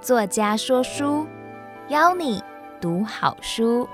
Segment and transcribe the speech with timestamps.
[0.00, 1.26] 作家说书，
[1.88, 2.40] 邀你
[2.80, 3.88] 读好书。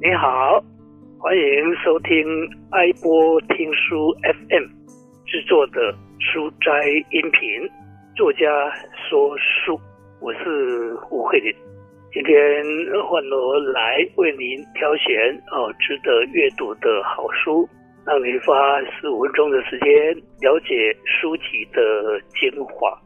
[0.00, 0.60] 你好，
[1.18, 1.42] 欢迎
[1.84, 2.26] 收听
[2.70, 4.64] 爱播听书 FM
[5.24, 7.83] 制作的书斋音频。
[8.16, 8.46] 作家
[9.10, 9.76] 说书，
[10.20, 11.52] 我是吴慧玲。
[12.12, 12.62] 今天
[13.02, 17.68] 换我来为您挑选哦，值得阅读的好书，
[18.06, 22.96] 让您花十五分钟的时间了解书籍的精华。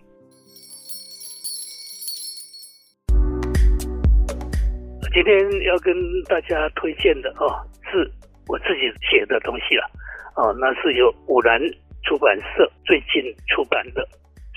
[5.14, 5.96] 今天要跟
[6.28, 7.48] 大家推荐的哦，
[7.90, 8.06] 是
[8.46, 9.90] 我自己写的东西了
[10.36, 11.58] 哦，那是由五兰
[12.04, 14.06] 出版社最近出版的，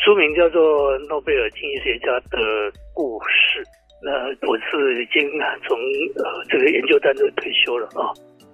[0.03, 3.61] 书名叫做《诺贝尔经济学家的故事》。
[4.01, 4.09] 那
[4.49, 5.30] 我是已经
[5.69, 5.77] 从
[6.17, 8.09] 呃这个研究单位退休了啊，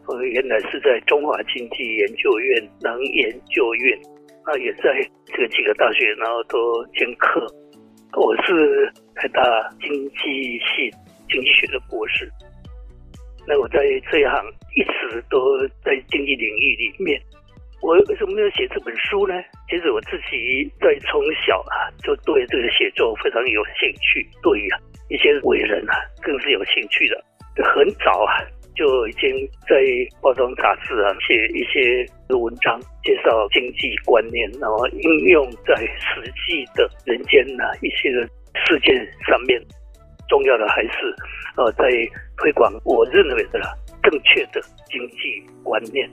[0.07, 3.97] 我原来是在中华经济研究院能研究院，
[4.45, 7.47] 那也在这个几个大学，然后都兼课。
[8.11, 9.41] 我是台大
[9.79, 9.89] 经
[10.19, 10.91] 济系
[11.29, 12.29] 经济学的博士。
[13.47, 13.79] 那我在
[14.11, 14.43] 这一行
[14.75, 17.17] 一直都在经济领域里面。
[17.81, 19.33] 我为什么要写这本书呢？
[19.69, 24.77] 其实我自己在从小啊就对这个写作非常有兴趣，对呀。
[25.09, 27.23] 一些伟人啊，更是有兴趣的。
[27.63, 28.43] 很早啊，
[28.75, 29.31] 就已经
[29.69, 29.77] 在
[30.21, 32.05] 报章杂志啊写一些
[32.35, 38.27] 文章，介绍经济观念，然后应用在实际的人间啊一些的
[38.65, 39.61] 事件上面。
[40.27, 41.15] 重要的还是
[41.55, 41.87] 呃，在
[42.35, 43.61] 推广我认为的
[44.03, 46.09] 正确的经济观念。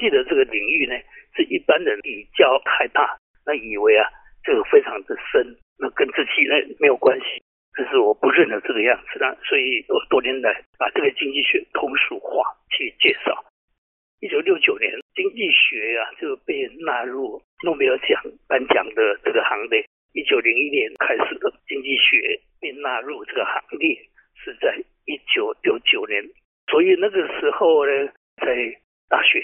[0.00, 0.96] 济的这个领域呢，
[1.36, 4.08] 是一般人比较害怕，那以为啊，
[4.42, 7.42] 这个非常的深，那跟自己呢没有关系。
[7.72, 13.44] 可是我不认得这个样子啊，所以我多年来把这个经济学通俗化去介绍。
[14.20, 19.84] 一九六九年，经济学啊就被纳入诺贝尔奖颁奖的这个行列。
[20.12, 23.96] 一九零一年开始的经济学被纳入这个行列，
[24.44, 26.22] 是在一九六九年。
[26.66, 28.76] 所以那个时候呢，在
[29.08, 29.40] 大学。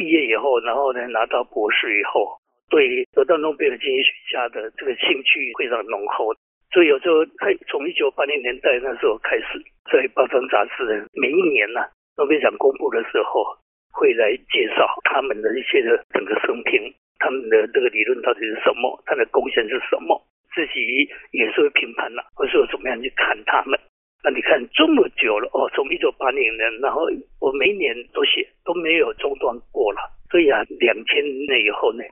[0.00, 2.40] 毕业以后，然后呢，拿到博士以后，
[2.70, 6.32] 对得到诺贝尔经济学家的这个兴趣非常浓厚。
[6.72, 9.60] 所以有时候他，从一九八零年代那时候开始，
[9.92, 13.44] 在报章杂志，每一年呢、啊，诺贝尔奖公布的时候，
[13.92, 16.80] 会来介绍他们的一些的整个生平，
[17.18, 20.16] 他们的这个理论到底是什么，他的贡献是什么，
[20.54, 23.78] 自己也是会评判了，或者说怎么样去看他们。
[24.22, 27.08] 那你看这么久了哦，从一九八零年，然后
[27.40, 30.00] 我每年都写，都没有中断过了。
[30.30, 32.04] 所以啊，两千年以后呢，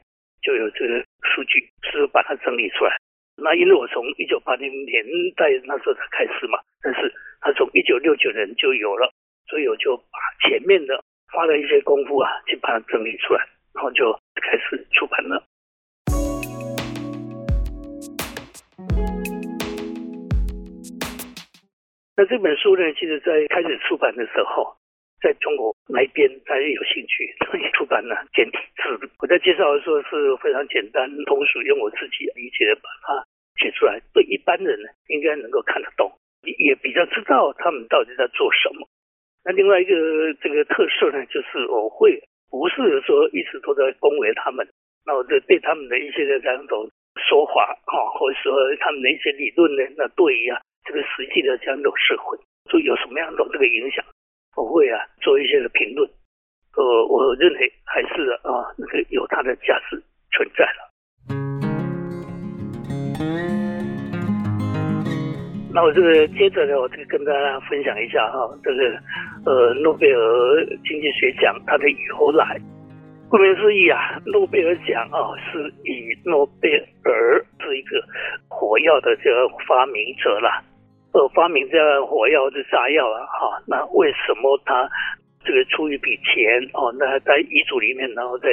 [0.43, 2.97] 就有这个数据，是把它整理出来。
[3.37, 5.05] 那因为我从一九八零年
[5.37, 9.13] 代那时候才开始嘛，但是他从一九六九年就有了，
[9.47, 10.99] 所以我就把前面的
[11.31, 15.45] 花了一些功夫啊，去把它整理出来，然后就开始出版了。
[22.19, 24.75] 那这本书呢，其实在开始出版的时候，
[25.23, 29.07] 在中国那边大家有兴趣， 所以出版了简体字。
[29.23, 33.23] 我在介绍的时候是非常简单通俗，用我自己理解的把它
[33.63, 36.11] 写出来，对一般人呢应该能够看得懂，
[36.43, 38.83] 也比较知道他们到底在做什么。
[39.45, 39.95] 那另外一个
[40.43, 42.19] 这个特色呢，就是我会
[42.51, 44.67] 不是说一直都在恭维他们，
[45.07, 50.61] 那我就对他们的一些的这种说法啊，或者说他们的一些理论呢，那对呀。
[50.89, 52.39] 这个实际的这样一种社会，
[52.73, 54.03] 就有什么样的这个影响，
[54.57, 56.09] 我会啊做一些的评论。
[56.77, 60.89] 呃，我认为还是啊那个有它的价值存在了。
[65.75, 68.99] 那我这个接着呢，我就跟大家分享一下哈，这个
[69.45, 72.59] 呃诺贝尔经济学奖它的由来。
[73.29, 76.71] 顾名思义啊，诺贝尔奖啊是以诺贝
[77.05, 78.03] 尔这一个
[78.49, 80.65] 火药的这个发明者啦。
[81.13, 84.89] 呃，发明这样火药的炸药啊，哈，那为什么他
[85.45, 86.93] 这个出一笔钱哦？
[86.99, 88.49] 那在遗嘱里面，然后再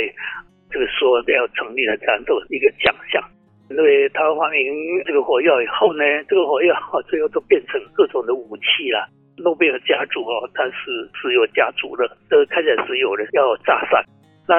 [0.71, 3.21] 这个说要成立了这样的一个奖项，
[3.69, 6.75] 因为他发明这个火药以后呢，这个火药
[7.07, 9.07] 最后都变成各种的武器了。
[9.37, 14.01] 诺贝尔家族哦，他是石油家族的，这个开采石油的要炸散，
[14.47, 14.55] 那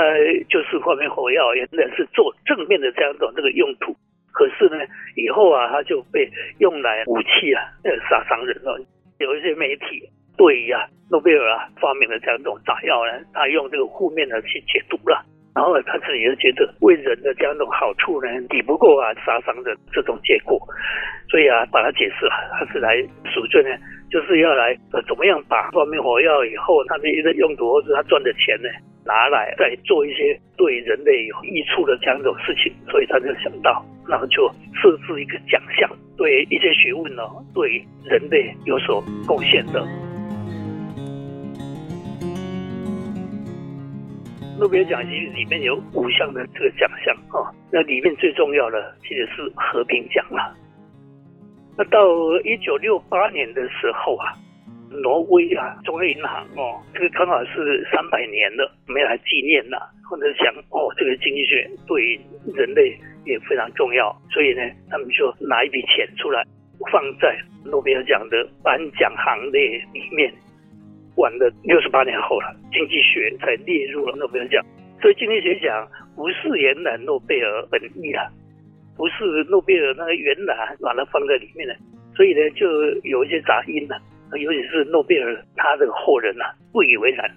[0.50, 1.66] 就是发明火药，也
[1.96, 3.96] 是做正面的这样的这个用途。
[4.36, 4.84] 可是呢，
[5.16, 6.28] 以后啊，它就被
[6.58, 8.78] 用来武器啊，呃，杀伤人了。
[9.18, 10.04] 有一些媒体
[10.36, 15.24] 对于、啊，诺贝尔啊发明了这样一种炸药呢，他用这个负面的去解读了。
[15.56, 20.60] 然后他自己就觉得为人的这样一种好处呢，抵不过啊杀伤的这种结果，
[21.30, 23.00] 所以啊把它解释了，他是来
[23.32, 23.70] 赎罪呢，
[24.10, 28.68] 就是要来呃怎么样把发明火药以后他的一个用途或者他赚的钱呢
[29.06, 37.22] 拿来再做一些对人类有益处的这样一种事情，所以他就想到，然后就设置一个奖项，对一些学问呢
[37.54, 39.86] 对人类有所贡献的。
[44.58, 50.56] 诺贝尔奖其实里面有五项的这个奖项啊，那里面最重要的其实是和平奖了。
[51.76, 52.00] 那到
[52.42, 54.32] 一九六八年的时候啊，
[55.02, 59.76] 挪威啊中央银行哦，这个刚好是三百年了，没来纪念呐，
[60.08, 62.18] 或者想哦，这个经济学对
[62.54, 66.44] 人类也非常重要，所以呢，他们就拿一笔钱出来
[66.90, 70.32] 放在诺贝尔奖的颁奖行列里面。
[71.16, 74.62] 晚了六十八年后了，经济学才列入了诺贝尔奖。
[75.00, 78.28] 所以经济学奖不是原来诺贝尔本意啊，
[78.96, 81.74] 不是诺贝尔那个原来把它放在里面的，
[82.14, 82.66] 所以呢就
[83.02, 83.98] 有一些杂音了。
[84.38, 87.30] 尤其是诺贝尔他这个后人呐、啊、不以为然，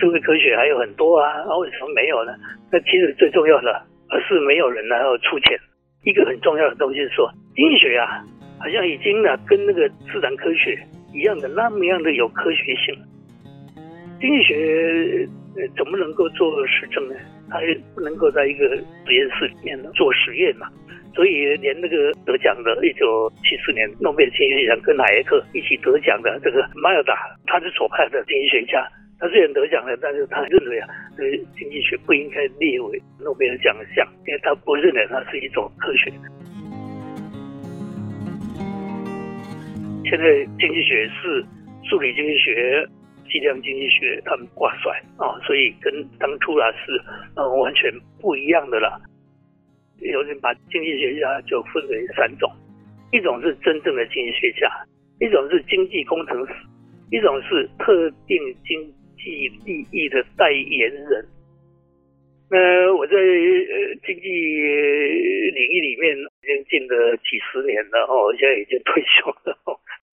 [0.00, 2.32] 社会科学还有很多啊，为什么没有呢？
[2.72, 5.58] 那其实最重要的而是没有人来要出钱。
[6.04, 8.24] 一个很重要的东西是说，经济学啊，
[8.58, 10.78] 好像已经呢跟那个自然科学。
[11.14, 12.94] 一样的那么样的有科学性，
[14.20, 15.26] 经济学
[15.56, 17.14] 呃怎么能够做实证呢？
[17.48, 20.68] 它也不能够在一个实验室里面做实验嘛。
[21.18, 27.12] 所以连那个得奖的，一九七四年诺贝尔经济学奖跟哪一克一起得奖的这个马尔达，
[27.44, 28.86] 他是左派的经济学家，
[29.18, 30.86] 他虽然得奖了，但是他认为啊，
[31.16, 31.24] 这
[31.58, 36.08] 经济学不应该列为诺贝尔奖项，因为他不认为它是一种科学。
[40.04, 41.44] 现在经济学是
[41.82, 42.86] 数理经济学、
[43.28, 46.94] 计量经济学他们挂帅啊，所以跟当初啊是
[47.34, 49.02] 呃完全不一样的了。
[50.00, 52.50] 有人把经济学家就分为三种：
[53.12, 54.70] 一种是真正的经济学家，
[55.20, 56.52] 一种是经济工程师，
[57.10, 61.26] 一种是特定经济利益的代言人。
[62.50, 69.58] 那我在呃经济领域里面已经进了几十年了哦，现在已经退休了。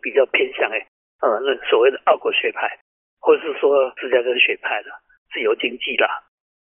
[0.01, 0.77] 比较偏向哎，
[1.21, 2.69] 呃，那所谓的奥国学派，
[3.19, 4.91] 或是说芝加哥学派的
[5.33, 6.07] 自由经济啦，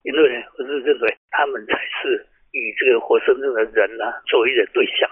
[0.03, 5.09] 因为呢，我是认为他们才是以这个活生生的人呢、作为的对象。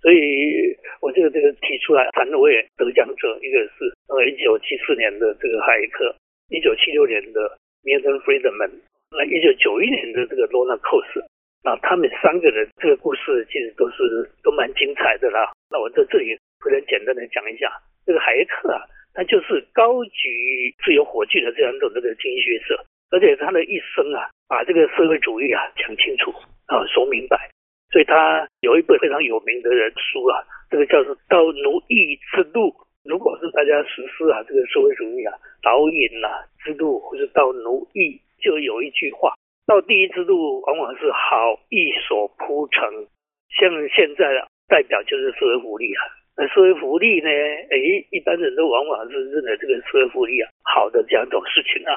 [0.00, 6.14] 所以，我这个这个提出来反正我也得奖者，一个是呃一九七四年的这个海耶克，
[6.48, 8.70] 一九七六年的 Milton Friedman，
[9.10, 11.26] 那一九九一年的这个 Ronald Coase。
[11.62, 15.52] 那他们三个人这个故事其实都是都蛮精彩的啦。
[15.68, 16.34] 那我在这里
[16.64, 17.70] 非常简单的讲一下，
[18.06, 18.80] 这个海耶克啊，
[19.12, 26.30] 他就是高举自由火炬的这样一种这个经济学者，而且他的一生啊，把这个社会主义啊讲清楚
[26.66, 27.50] 啊说明白。
[27.90, 30.38] 所以他有一本非常有名的人书啊，
[30.70, 32.68] 这个叫做《到奴役之路》。
[33.02, 39.34] 如果是大家实施啊这个社会主义啊导引啊之路，或者到奴役，就有一句话。
[39.66, 42.84] 到第一之路往往是好意所铺成，
[43.58, 46.00] 像现在代表就是社会福利啊。
[46.40, 47.28] 那社会福利呢？
[47.28, 47.76] 哎，
[48.08, 51.92] 一般人都往往是认为这个社会福利啊好的这样一种事情啊。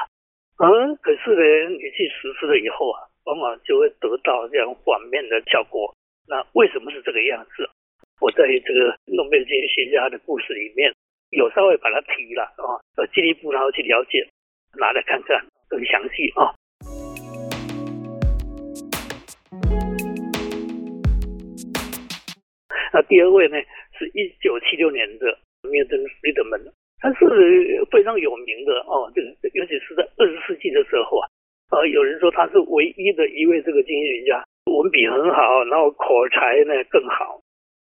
[0.60, 5.96] 嗯，可是呢，你去实施了以后啊，往往就会得到这样反面的效果。
[6.28, 7.64] 那为什么是这个样子？
[8.20, 10.92] 我在这个诺贝尔经济学家的故事里面
[11.30, 14.28] 有稍微把它提了啊，呃，进一步然后去了解，
[14.78, 16.52] 拿来看看更详细啊。
[22.96, 23.58] 那第二位呢，
[24.04, 25.32] 是一九七六年的
[25.64, 26.68] Milton Friedman，
[27.00, 29.10] 他是非常有名的哦。
[29.16, 31.26] 这个尤其是在二十世纪的时候啊，
[31.72, 37.40] 啊，有人说他是唯一的一位这个经济学家，文笔很好，然后口才呢更好，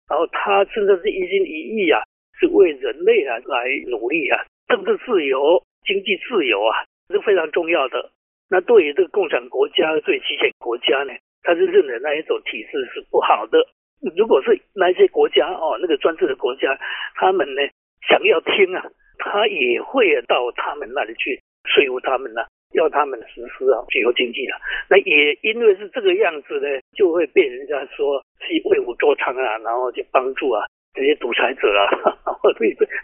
[0.08, 2.00] 然后他真的是一心一意啊，
[2.40, 6.72] 是为人类啊来努力啊，政治自由、经济自由啊
[7.10, 8.10] 是非常重要的。
[8.48, 13.58] 那对于这个共产国家、对极权国家呢，他是认为那一种体制是不好的。
[14.14, 16.78] 如果是那些国家哦，那个专制的国家，
[17.14, 17.62] 他们呢
[18.08, 18.84] 想要听啊，
[19.18, 24.56] 他也会到他们那里去说服他们呢、啊，要他们实施啊自由经济了。
[24.88, 32.58] 那也因为是这个样子呢，就会被人家说去为虎作伥啊，然后去帮助啊这些独裁者啊，或者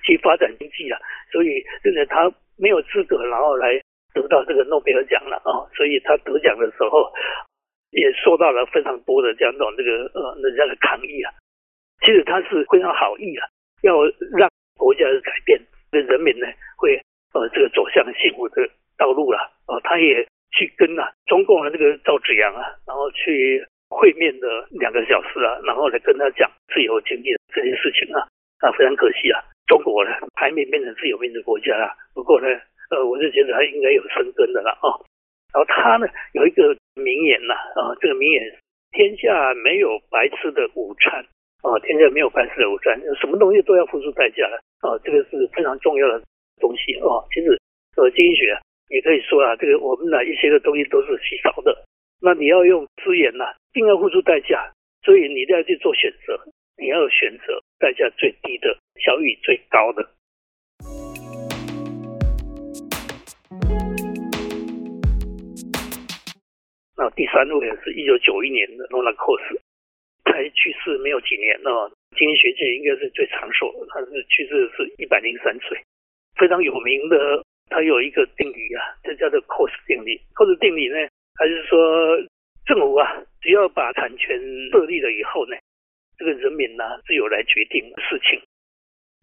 [0.04, 1.00] 去发展经济啊。
[1.32, 3.80] 所以真的他没有资格，然后来
[4.14, 5.66] 得到这个诺贝尔奖了啊。
[5.74, 7.10] 所以他得奖的时候。
[7.92, 11.32] 也受到了非常多的这样一种这个呃人家的抗议啊，
[12.00, 13.46] 其实他是非常好意啊，
[13.82, 14.00] 要
[14.36, 15.60] 让国家的改变，
[15.92, 16.46] 的人民呢
[16.76, 16.98] 会
[17.34, 19.38] 呃这个走向幸福的道路了。
[19.68, 28.26] 哦，他也去跟啊中共的那个赵紫阳啊，然后去会面的两个小时啊，然后来跟他讲自由经济这件事情啊，
[28.60, 31.92] 啊非常可惜啊，中国呢还没变成自由民主国家啊。
[32.14, 32.48] 不过呢，
[32.90, 34.96] 呃，我就觉得他应该有生根的了啊。
[35.52, 38.58] 然后他呢有一个名言呐，啊，这个名言：
[38.92, 41.26] 天下没有白吃的午餐。
[41.62, 46.20] 啊，天下没有白吃的午餐，什么东西都要付出代价的啊，这个是非常重要的
[46.58, 47.22] 东西啊。
[47.30, 47.54] 其实，
[47.94, 51.84] 呃，经济学也可以说啊，这个我们的一些的东西都是稀少的，
[52.20, 54.72] 那你要用资源呐，一定要付出代价，
[55.04, 56.36] 所以你一定要去做选择，
[56.76, 60.02] 你要选择代价最低的，效益最高的。
[67.02, 69.58] 那第三位是一九九一年的诺兰寇斯。
[70.30, 75.76] 才去世没有几年哦，经济学界应该是最长寿的，他是去世是一百零三岁，
[76.38, 77.42] 非常有名的。
[77.68, 80.20] 他有一个定理啊，这叫做寇斯定理。
[80.34, 80.96] 寇斯定理呢，
[81.34, 81.76] 还是说
[82.64, 84.38] 政府啊，只要把产权
[84.70, 85.56] 设立了以后呢，
[86.16, 88.40] 这个人民呢、自由来决定事情，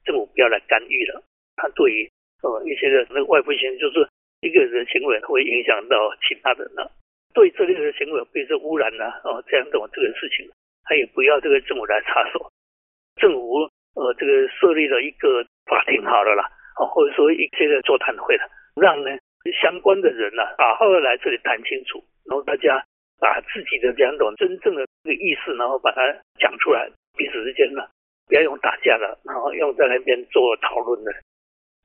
[0.03, 1.24] 政府不要来干预了。
[1.55, 2.12] 他对于
[2.43, 4.05] 呃一些的那个外部性，就是
[4.41, 5.95] 一个人的行为会影响到
[6.27, 6.91] 其他人了、
[7.33, 10.50] 对这类的行为，比如说污染呐、啊，哦这样的这个事情。
[10.86, 12.50] 他也不要这个政府来插手，
[13.17, 19.12] 政府呃这个设立了一个法庭好了啦，哦或者说一些的座谈会了，让呢
[19.62, 22.83] 相关的人呢好好的来这里谈清楚，然后大家
[23.19, 26.01] 把自己的两种真正的这个意思，然后把它
[26.39, 27.86] 讲出来，彼此之间呢
[28.27, 31.12] 不要用打架了，然后用在那边做讨论的。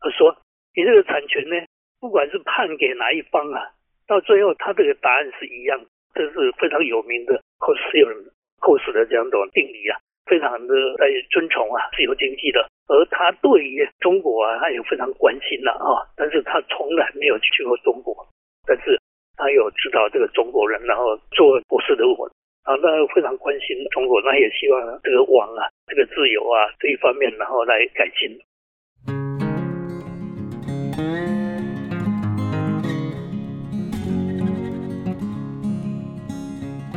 [0.00, 0.34] 他说
[0.74, 1.56] 你这个产权呢，
[2.00, 3.68] 不管是判给哪一方啊，
[4.06, 5.80] 到最后他这个答案是一样，
[6.14, 8.24] 这是非常有名的，或是有人。
[8.60, 18.26] 寇斯的这样一种定理啊，非常的在尊崇啊自由经济的，而他对于中国啊，他也非常关心呐啊，但是他从来没有去过中国，
[18.66, 18.98] 但是
[19.36, 22.24] 他有知道这个中国人，然后做博士的我
[22.62, 28.40] 啊，那非常关心中国，那也希望这个网啊，这个自由啊这一方面，然后来改进。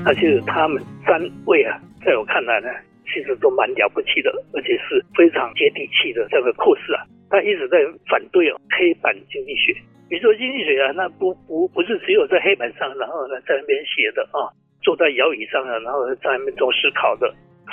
[0.07, 2.69] 那其实他们三位啊，在我看来呢，
[3.11, 6.25] 其实都蛮了不起的，而且是非常接地气的。
[6.31, 7.75] 这个故事啊，他一直在
[8.07, 9.75] 反对黑板经济学。
[10.07, 14.47] 比如说经济学啊，那不不不是只有在黑板上，然后呢在那边写的啊，
[14.81, 17.27] 坐在摇椅上啊，然后在那边做思考的，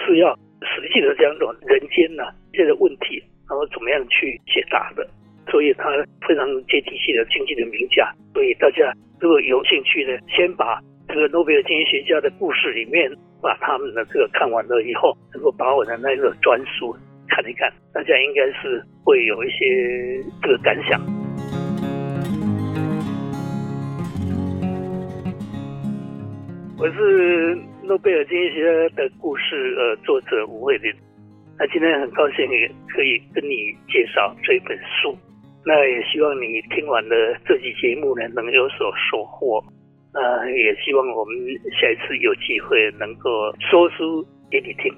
[0.05, 0.35] 是要
[0.67, 5.07] 实际的这样一种人间呐、啊，这些问题，然后怎么样去解答的。
[5.53, 5.87] 所以他
[6.27, 8.11] 非常接地气的经济的名家。
[8.33, 10.83] 所以大家如果有兴趣呢，先把。
[11.15, 13.09] 这个诺贝尔经济学家的故事里面，
[13.41, 16.93] 把他们的这个看完了以后，能够把我的那个专书
[17.29, 21.01] 看一看，大家应该是会有一些这个感想。
[26.77, 30.93] 我是诺贝尔经济学家的故事呃作者吴伟林，
[31.57, 35.17] 那今天很高兴也可以跟你介绍这本书，
[35.65, 39.63] 那也希望你听完了这期节目呢，能有所收获。
[40.15, 41.35] 那也希望我们
[41.73, 43.29] 下一次有机会能够
[43.59, 44.95] 说书给你听。